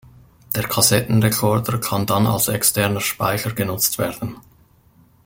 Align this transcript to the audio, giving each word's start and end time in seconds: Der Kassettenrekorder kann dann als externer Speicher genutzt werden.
Der 0.55 0.63
Kassettenrekorder 0.63 1.77
kann 1.79 2.07
dann 2.07 2.25
als 2.25 2.47
externer 2.47 3.01
Speicher 3.01 3.51
genutzt 3.51 3.99
werden. 3.99 4.35